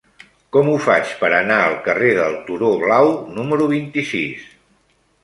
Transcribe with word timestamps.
Com 0.55 0.69
ho 0.69 0.77
faig 0.85 1.11
per 1.19 1.29
anar 1.39 1.57
al 1.65 1.77
carrer 1.87 2.09
del 2.21 2.37
Turó 2.47 2.71
Blau 2.85 3.11
número 3.37 3.69
vint-i-sis? 3.75 4.49